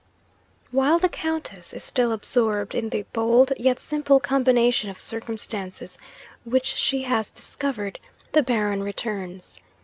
'While 0.71 0.97
the 0.97 1.07
Countess 1.09 1.73
is 1.73 1.83
still 1.83 2.11
absorbed 2.11 2.73
in 2.73 2.89
the 2.89 3.03
bold 3.13 3.53
yet 3.59 3.79
simple 3.79 4.19
combination 4.19 4.89
of 4.89 4.99
circumstances 4.99 5.99
which 6.43 6.65
she 6.65 7.03
has 7.03 7.29
discovered, 7.29 7.99
the 8.31 8.41
Baron 8.41 8.81
returns. 8.81 9.59